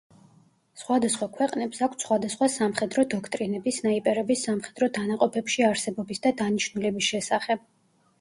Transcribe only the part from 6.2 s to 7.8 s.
და დანიშნულების შესახებ.